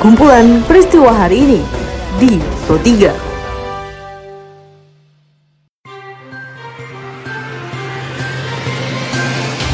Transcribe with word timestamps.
Kumpulan 0.00 0.64
peristiwa 0.64 1.12
hari 1.12 1.44
ini 1.44 1.60
di 2.16 2.40
Pro 2.64 2.80
3. 2.80 3.12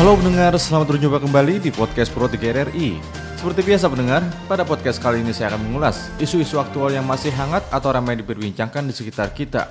Halo 0.02 0.18
pendengar, 0.18 0.58
selamat 0.58 0.86
berjumpa 0.90 1.22
kembali 1.22 1.62
di 1.62 1.70
podcast 1.70 2.10
Pro 2.10 2.26
3 2.26 2.42
RRI. 2.42 2.98
Seperti 3.38 3.70
biasa 3.70 3.86
pendengar, 3.86 4.26
pada 4.50 4.66
podcast 4.66 4.98
kali 4.98 5.22
ini 5.22 5.30
saya 5.30 5.54
akan 5.54 5.62
mengulas 5.62 6.10
isu-isu 6.18 6.58
aktual 6.58 6.90
yang 6.90 7.06
masih 7.06 7.30
hangat 7.30 7.62
atau 7.70 7.94
ramai 7.94 8.18
diperbincangkan 8.18 8.82
di 8.82 8.98
sekitar 8.98 9.30
kita. 9.30 9.70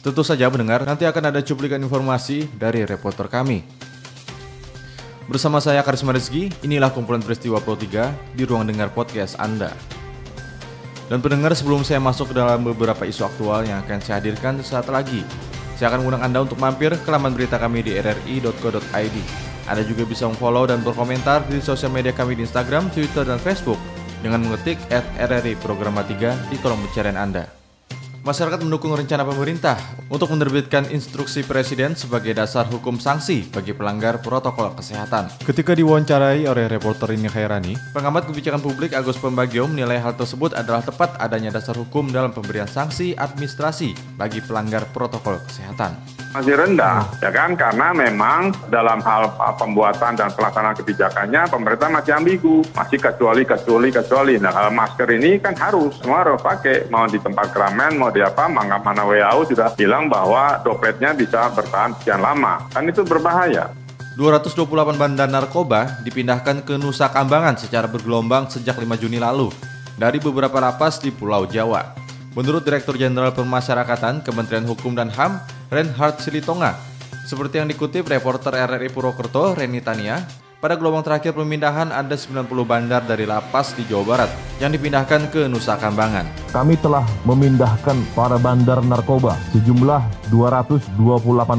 Tentu 0.00 0.24
saja 0.24 0.48
pendengar, 0.48 0.88
nanti 0.88 1.04
akan 1.04 1.28
ada 1.28 1.44
cuplikan 1.44 1.84
informasi 1.84 2.48
dari 2.56 2.88
reporter 2.88 3.28
kami. 3.28 3.77
Bersama 5.28 5.60
saya 5.60 5.84
Karisma 5.84 6.16
Rizky, 6.16 6.48
inilah 6.64 6.88
kumpulan 6.88 7.20
peristiwa 7.20 7.60
Pro 7.60 7.76
3 7.76 8.32
di 8.32 8.48
ruang 8.48 8.64
dengar 8.64 8.88
podcast 8.96 9.36
Anda. 9.36 9.76
Dan 11.12 11.20
pendengar 11.20 11.52
sebelum 11.52 11.84
saya 11.84 12.00
masuk 12.00 12.32
ke 12.32 12.34
dalam 12.40 12.64
beberapa 12.64 13.04
isu 13.04 13.28
aktual 13.28 13.68
yang 13.68 13.84
akan 13.84 14.00
saya 14.00 14.24
hadirkan 14.24 14.56
saat 14.64 14.88
lagi, 14.88 15.20
saya 15.76 15.92
akan 15.92 16.00
mengundang 16.00 16.24
Anda 16.24 16.38
untuk 16.48 16.56
mampir 16.56 16.96
ke 16.96 17.08
laman 17.12 17.36
berita 17.36 17.60
kami 17.60 17.84
di 17.84 18.00
rri.co.id. 18.00 19.16
Anda 19.68 19.84
juga 19.84 20.08
bisa 20.08 20.24
memfollow 20.32 20.64
dan 20.64 20.80
berkomentar 20.80 21.44
di 21.44 21.60
sosial 21.60 21.92
media 21.92 22.16
kami 22.16 22.32
di 22.32 22.48
Instagram, 22.48 22.88
Twitter, 22.88 23.28
dan 23.28 23.36
Facebook 23.36 23.76
dengan 24.24 24.48
mengetik 24.48 24.80
at 24.88 25.04
RRI 25.20 25.60
Programa 25.60 26.08
3 26.08 26.48
di 26.48 26.56
kolom 26.56 26.80
pencarian 26.88 27.20
Anda. 27.20 27.57
Masyarakat 28.28 28.60
mendukung 28.60 28.92
rencana 28.92 29.24
pemerintah 29.24 29.80
untuk 30.12 30.28
menerbitkan 30.36 30.84
instruksi 30.92 31.48
presiden 31.48 31.96
sebagai 31.96 32.36
dasar 32.36 32.68
hukum 32.68 33.00
sanksi 33.00 33.48
bagi 33.48 33.72
pelanggar 33.72 34.20
protokol 34.20 34.68
kesehatan. 34.76 35.32
Ketika 35.48 35.72
diwawancarai 35.72 36.44
oleh 36.44 36.68
reporter 36.68 37.08
ini 37.16 37.24
Khairani, 37.24 37.72
pengamat 37.96 38.28
kebijakan 38.28 38.60
publik 38.60 38.92
Agus 38.92 39.16
Pembagio 39.16 39.64
menilai 39.64 39.96
hal 39.96 40.12
tersebut 40.12 40.52
adalah 40.52 40.84
tepat 40.84 41.16
adanya 41.16 41.56
dasar 41.56 41.72
hukum 41.80 42.12
dalam 42.12 42.28
pemberian 42.28 42.68
sanksi 42.68 43.16
administrasi 43.16 43.96
bagi 44.20 44.44
pelanggar 44.44 44.84
protokol 44.92 45.40
kesehatan 45.48 45.96
masih 46.32 46.54
rendah, 46.54 47.08
ya 47.24 47.30
kan? 47.32 47.56
Karena 47.56 47.96
memang 47.96 48.52
dalam 48.68 49.00
hal 49.00 49.32
pembuatan 49.56 50.12
dan 50.16 50.28
pelaksanaan 50.32 50.76
kebijakannya 50.76 51.48
pemerintah 51.48 51.88
masih 51.88 52.12
ambigu, 52.16 52.60
masih 52.76 53.00
kecuali 53.00 53.42
kecuali 53.48 53.88
kecuali. 53.88 54.34
Nah, 54.36 54.52
kalau 54.52 54.72
masker 54.72 55.08
ini 55.16 55.40
kan 55.40 55.56
harus 55.56 55.96
semua 56.00 56.24
harus 56.24 56.40
pakai, 56.40 56.88
mau 56.92 57.08
di 57.08 57.16
tempat 57.16 57.48
keramaian, 57.52 57.96
mau 57.96 58.12
di 58.12 58.20
apa, 58.20 58.44
mana 58.46 58.76
mana 58.80 59.08
WHO 59.08 59.56
sudah 59.56 59.72
bilang 59.72 60.12
bahwa 60.12 60.60
dopletnya 60.60 61.16
bisa 61.16 61.48
bertahan 61.52 61.96
sekian 61.96 62.20
lama, 62.20 62.68
kan 62.72 62.84
itu 62.84 63.00
berbahaya. 63.04 63.72
228 64.18 64.98
bandar 64.98 65.30
narkoba 65.30 66.02
dipindahkan 66.02 66.66
ke 66.66 66.74
Nusa 66.74 67.06
Kambangan 67.06 67.54
secara 67.54 67.86
bergelombang 67.86 68.50
sejak 68.50 68.74
5 68.74 68.98
Juni 68.98 69.22
lalu 69.22 69.46
dari 69.94 70.18
beberapa 70.18 70.58
lapas 70.58 70.98
di 70.98 71.14
Pulau 71.14 71.46
Jawa. 71.46 71.94
Menurut 72.34 72.66
Direktur 72.66 72.98
Jenderal 72.98 73.30
Pemasyarakatan 73.34 74.26
Kementerian 74.26 74.66
Hukum 74.66 74.94
dan 74.94 75.10
HAM, 75.10 75.38
Reinhard 75.68 76.20
Silitonga. 76.24 76.76
Seperti 77.28 77.60
yang 77.60 77.68
dikutip 77.68 78.08
reporter 78.08 78.56
RRI 78.56 78.88
Purwokerto, 78.88 79.52
Reni 79.52 79.84
Tania, 79.84 80.24
pada 80.58 80.74
gelombang 80.74 81.06
terakhir 81.06 81.38
pemindahan 81.38 81.92
ada 81.94 82.18
90 82.18 82.50
bandar 82.66 83.04
dari 83.06 83.22
lapas 83.28 83.78
di 83.78 83.86
Jawa 83.86 84.02
Barat 84.02 84.30
yang 84.58 84.74
dipindahkan 84.74 85.30
ke 85.30 85.46
Nusa 85.46 85.78
Kambangan. 85.78 86.26
Kami 86.50 86.74
telah 86.80 87.06
memindahkan 87.22 87.94
para 88.16 88.40
bandar 88.42 88.82
narkoba 88.82 89.38
sejumlah 89.54 90.32
228 90.34 90.98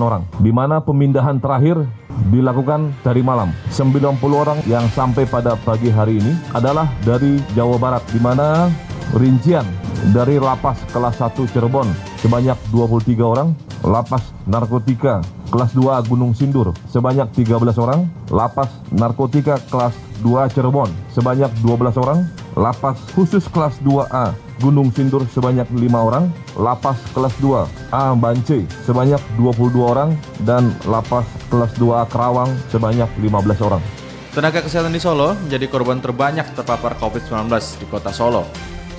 orang, 0.03 0.27
di 0.43 0.51
mana 0.51 0.83
pemindahan 0.83 1.39
terakhir 1.39 1.79
dilakukan 2.27 2.91
dari 2.99 3.23
malam. 3.23 3.55
90 3.71 4.19
orang 4.35 4.59
yang 4.67 4.83
sampai 4.91 5.23
pada 5.23 5.55
pagi 5.55 5.87
hari 5.87 6.19
ini 6.19 6.35
adalah 6.51 6.91
dari 7.07 7.39
Jawa 7.55 7.79
Barat, 7.79 8.03
di 8.11 8.19
mana 8.19 8.67
rincian 9.15 9.63
dari 10.11 10.41
lapas 10.43 10.75
kelas 10.91 11.23
1 11.23 11.47
Cirebon 11.55 11.87
sebanyak 12.19 12.59
23 12.75 13.15
orang, 13.23 13.55
lapas 13.83 14.33
narkotika 14.45 15.23
kelas 15.49 15.71
2 15.73 16.09
Gunung 16.09 16.35
Sindur 16.35 16.75
sebanyak 16.91 17.29
13 17.33 17.55
orang, 17.79 18.07
lapas 18.29 18.69
narkotika 18.91 19.57
kelas 19.71 19.95
2 20.21 20.51
Cirebon 20.51 20.91
sebanyak 21.15 21.51
12 21.63 21.95
orang, 22.01 22.27
lapas 22.59 22.99
khusus 23.15 23.47
kelas 23.47 23.79
2A 23.81 24.35
Gunung 24.59 24.91
Sindur 24.91 25.23
sebanyak 25.31 25.65
5 25.71 25.79
orang, 25.95 26.27
lapas 26.59 26.99
kelas 27.15 27.31
2A 27.39 28.19
Bance 28.19 28.67
sebanyak 28.83 29.21
22 29.39 29.79
orang, 29.79 30.11
dan 30.43 30.75
lapas 30.83 31.23
kelas 31.47 31.71
2A 31.79 32.03
Kerawang 32.11 32.51
sebanyak 32.67 33.07
15 33.23 33.63
orang. 33.63 33.83
Tenaga 34.29 34.61
kesehatan 34.61 34.93
di 34.93 35.01
Solo 35.01 35.33
menjadi 35.33 35.65
korban 35.71 35.97
terbanyak 36.03 36.53
terpapar 36.53 36.99
COVID-19 37.01 37.49
di 37.81 37.85
kota 37.89 38.13
Solo. 38.13 38.45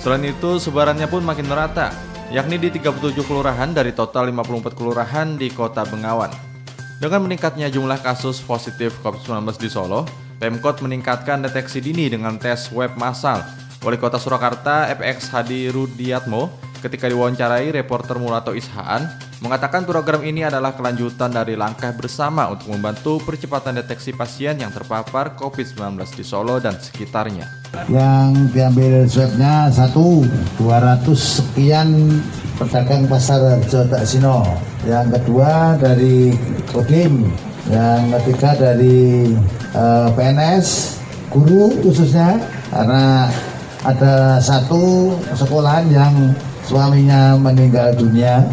Selain 0.01 0.25
itu, 0.25 0.57
sebarannya 0.57 1.05
pun 1.05 1.21
makin 1.21 1.45
merata, 1.45 1.93
yakni 2.31 2.55
di 2.55 2.71
37 2.71 3.27
kelurahan 3.27 3.75
dari 3.75 3.91
total 3.91 4.31
54 4.31 4.71
kelurahan 4.71 5.35
di 5.35 5.51
kota 5.51 5.83
Bengawan. 5.83 6.31
Dengan 7.03 7.27
meningkatnya 7.27 7.67
jumlah 7.67 7.99
kasus 7.99 8.39
positif 8.39 8.95
COVID-19 9.03 9.51
di 9.59 9.67
Solo, 9.67 10.07
Pemkot 10.39 10.79
meningkatkan 10.79 11.43
deteksi 11.43 11.83
dini 11.83 12.07
dengan 12.07 12.39
tes 12.39 12.71
web 12.71 12.95
massal. 12.95 13.43
Wali 13.83 13.99
Kota 13.99 14.15
Surakarta 14.15 14.87
FX 14.95 15.27
Hadi 15.35 15.69
Rudiatmo 15.69 16.49
ketika 16.79 17.11
diwawancarai 17.11 17.69
reporter 17.69 18.15
Mulato 18.17 18.55
Ishaan 18.55 19.05
mengatakan 19.41 19.89
program 19.89 20.21
ini 20.21 20.45
adalah 20.45 20.77
kelanjutan 20.77 21.33
dari 21.33 21.57
langkah 21.57 21.89
bersama 21.97 22.45
untuk 22.53 22.69
membantu 22.77 23.17
percepatan 23.25 23.81
deteksi 23.81 24.13
pasien 24.13 24.53
yang 24.61 24.69
terpapar 24.69 25.33
COVID-19 25.33 25.97
di 26.13 26.21
Solo 26.21 26.61
dan 26.61 26.77
sekitarnya. 26.77 27.49
Yang 27.89 28.53
diambil 28.53 28.93
swabnya 29.09 29.73
satu 29.73 30.21
200 30.61 31.09
sekian 31.17 32.21
pedagang 32.61 33.09
pasar 33.09 33.57
Jota 33.65 34.05
Sino. 34.05 34.45
Yang 34.85 35.17
kedua 35.17 35.73
dari 35.81 36.37
Kodim. 36.69 37.25
Yang 37.65 38.21
ketiga 38.21 38.57
dari 38.57 39.33
uh, 39.73 40.05
eh, 40.05 40.09
PNS 40.17 40.67
guru 41.33 41.73
khususnya 41.81 42.37
karena 42.69 43.25
ada 43.81 44.37
satu 44.37 45.17
sekolahan 45.33 45.89
yang 45.89 46.13
suaminya 46.65 47.37
meninggal 47.41 47.97
dunia 47.97 48.45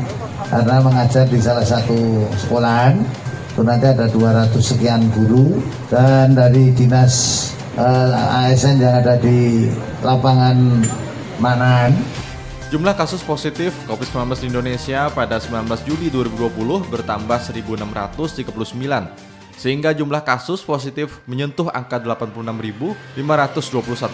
karena 0.49 0.81
mengajar 0.81 1.29
di 1.29 1.39
salah 1.41 1.65
satu 1.65 2.25
sekolahan 2.41 3.05
itu 3.53 3.67
nanti 3.67 3.91
ada 3.91 4.07
200 4.07 4.55
sekian 4.63 5.03
guru 5.13 5.59
dan 5.91 6.33
dari 6.33 6.71
dinas 6.73 7.15
uh, 7.75 8.15
eh, 8.15 8.55
ASN 8.55 8.79
yang 8.79 9.03
ada 9.03 9.19
di 9.19 9.67
lapangan 10.01 10.57
Manan. 11.43 11.95
Jumlah 12.69 12.95
kasus 12.95 13.25
positif 13.25 13.73
COVID-19 13.89 14.45
di 14.45 14.47
Indonesia 14.53 15.09
pada 15.09 15.41
19 15.41 15.65
Juli 15.89 16.07
2020 16.13 16.87
bertambah 16.93 17.39
1.639, 17.41 18.45
sehingga 19.57 19.91
jumlah 19.97 20.21
kasus 20.21 20.61
positif 20.61 21.19
menyentuh 21.25 21.73
angka 21.73 21.97
86.521 21.99 23.19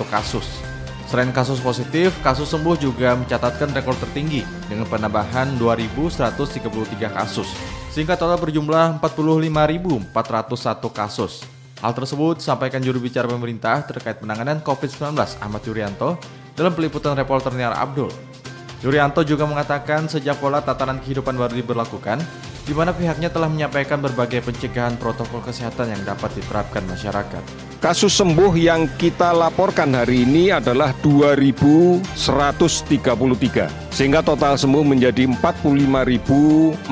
kasus. 0.07 0.74
Selain 1.05 1.31
kasus 1.31 1.61
positif, 1.61 2.17
kasus 2.25 2.49
sembuh 2.51 2.75
juga 2.81 3.15
mencatatkan 3.15 3.71
rekor 3.77 3.95
tertinggi 4.01 4.43
dengan 4.67 4.89
penambahan 4.89 5.55
2.133 5.61 7.13
kasus, 7.13 7.49
sehingga 7.93 8.19
total 8.19 8.41
berjumlah 8.41 8.99
45.401 8.99 10.11
kasus. 10.91 11.45
Hal 11.85 11.93
tersebut 11.93 12.41
disampaikan 12.41 12.81
juru 12.81 12.97
bicara 12.97 13.29
pemerintah 13.29 13.85
terkait 13.85 14.17
penanganan 14.17 14.65
COVID-19 14.65 15.15
Ahmad 15.39 15.63
Yuryanto 15.69 16.17
dalam 16.57 16.73
peliputan 16.73 17.13
reporter 17.13 17.53
Niar 17.53 17.77
Abdul. 17.77 18.34
Yuryanto 18.85 19.25
juga 19.25 19.49
mengatakan 19.49 20.13
sejak 20.13 20.37
pola 20.37 20.61
tatanan 20.61 21.01
kehidupan 21.01 21.41
baru 21.41 21.57
diberlakukan, 21.57 22.21
di 22.69 22.77
mana 22.77 22.93
pihaknya 22.93 23.33
telah 23.33 23.49
menyampaikan 23.49 23.97
berbagai 23.97 24.45
pencegahan 24.45 25.01
protokol 25.01 25.41
kesehatan 25.41 25.97
yang 25.97 26.05
dapat 26.05 26.37
diterapkan 26.37 26.85
masyarakat. 26.85 27.41
Kasus 27.81 28.13
sembuh 28.13 28.53
yang 28.53 28.85
kita 29.01 29.33
laporkan 29.33 29.97
hari 29.97 30.29
ini 30.29 30.53
adalah 30.53 30.93
2.133 31.01 33.84
sehingga 33.95 34.27
total 34.27 34.59
sembuh 34.59 34.83
menjadi 34.83 35.31
45.401. 35.39 36.91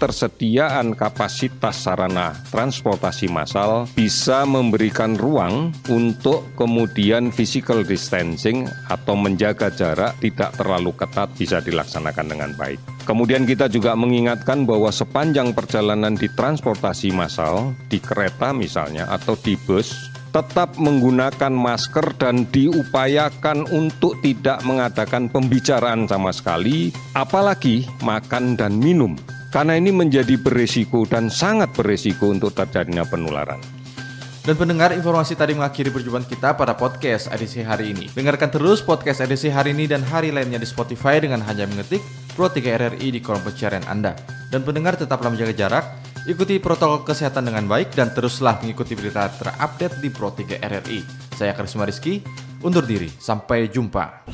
Tersediaan 0.00 0.96
kapasitas 0.96 1.84
sarana 1.84 2.32
transportasi 2.48 3.28
massal 3.28 3.84
bisa 3.92 4.48
memberikan 4.48 5.12
ruang 5.12 5.76
untuk 5.92 6.48
kemudian 6.56 7.28
physical 7.28 7.84
distancing 7.84 8.64
atau 8.88 9.12
menjaga 9.12 9.68
jarak 9.68 10.16
tidak 10.24 10.56
terlalu 10.56 10.96
ketat 10.96 11.28
bisa 11.36 11.60
dilaksanakan 11.60 12.26
dengan 12.32 12.50
baik. 12.56 12.80
Kemudian 13.04 13.44
kita 13.44 13.68
juga 13.68 13.92
mengingatkan 13.92 14.64
bahwa 14.64 14.88
sepanjang 14.88 15.52
perjalanan 15.52 16.16
di 16.16 16.32
transportasi 16.32 17.12
massal, 17.12 17.76
di 17.92 18.00
kereta 18.00 18.56
misalnya 18.56 19.04
atau 19.12 19.36
di 19.36 19.60
bus, 19.68 20.13
tetap 20.34 20.74
menggunakan 20.82 21.54
masker 21.54 22.18
dan 22.18 22.42
diupayakan 22.50 23.70
untuk 23.70 24.18
tidak 24.18 24.66
mengadakan 24.66 25.30
pembicaraan 25.30 26.10
sama 26.10 26.34
sekali, 26.34 26.90
apalagi 27.14 27.86
makan 28.02 28.58
dan 28.58 28.74
minum, 28.74 29.14
karena 29.54 29.78
ini 29.78 29.94
menjadi 29.94 30.34
beresiko 30.34 31.06
dan 31.06 31.30
sangat 31.30 31.70
beresiko 31.70 32.34
untuk 32.34 32.50
terjadinya 32.50 33.06
penularan. 33.06 33.62
Dan 34.44 34.58
pendengar 34.60 34.92
informasi 34.92 35.38
tadi 35.38 35.56
mengakhiri 35.56 35.88
perjumpaan 35.88 36.26
kita 36.28 36.52
pada 36.52 36.76
podcast 36.76 37.32
edisi 37.32 37.64
hari 37.64 37.96
ini. 37.96 38.10
Dengarkan 38.12 38.52
terus 38.52 38.84
podcast 38.84 39.24
edisi 39.24 39.48
hari 39.48 39.72
ini 39.72 39.88
dan 39.88 40.04
hari 40.04 40.34
lainnya 40.34 40.60
di 40.60 40.68
Spotify 40.68 41.16
dengan 41.16 41.40
hanya 41.48 41.64
mengetik 41.64 42.04
Pro 42.36 42.52
3 42.52 42.60
RRI 42.60 43.08
di 43.08 43.24
kolom 43.24 43.40
pencarian 43.40 43.86
Anda. 43.88 44.12
Dan 44.52 44.60
pendengar 44.60 45.00
tetaplah 45.00 45.32
menjaga 45.32 45.54
jarak, 45.56 45.84
ikuti 46.24 46.56
protokol 46.56 47.04
kesehatan 47.04 47.52
dengan 47.52 47.68
baik 47.68 47.92
dan 47.92 48.12
teruslah 48.12 48.56
mengikuti 48.64 48.96
berita 48.96 49.28
terupdate 49.28 50.00
di 50.00 50.08
Pro 50.08 50.32
3 50.32 50.56
RRI. 50.56 51.00
Saya 51.36 51.52
Karisma 51.52 51.84
Rizky, 51.84 52.24
undur 52.64 52.84
diri. 52.84 53.12
Sampai 53.12 53.68
jumpa. 53.68 54.24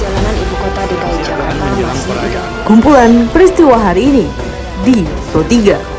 Jalanan 0.00 0.32
ibu 0.32 0.54
kota 0.56 0.82
DKI 0.88 1.18
Jakarta 1.20 1.64
masih 1.76 2.40
Kumpulan 2.64 3.12
peristiwa 3.28 3.76
hari 3.76 4.02
ini 4.08 4.24
di 4.80 5.04
Pro 5.28 5.44
3. 5.44 5.89